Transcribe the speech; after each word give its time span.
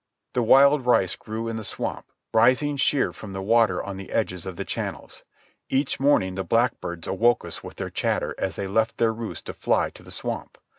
The 0.33 0.41
wild 0.41 0.87
rice 0.87 1.15
grew 1.15 1.47
in 1.47 1.57
the 1.57 1.63
swamp, 1.63 2.07
rising 2.33 2.75
sheer 2.75 3.13
from 3.13 3.33
the 3.33 3.41
water 3.43 3.83
on 3.83 3.97
the 3.97 4.09
edges 4.09 4.47
of 4.47 4.55
the 4.55 4.65
channels. 4.65 5.21
Each 5.69 5.99
morning 5.99 6.33
the 6.33 6.43
blackbirds 6.43 7.05
awoke 7.05 7.45
us 7.45 7.63
with 7.63 7.75
their 7.75 7.91
chatter 7.91 8.33
as 8.39 8.55
they 8.55 8.65
left 8.65 8.97
their 8.97 9.13
roosts 9.13 9.43
to 9.43 9.53
fly 9.53 9.91
to 9.91 10.01
the 10.01 10.09
swamp. 10.09 10.57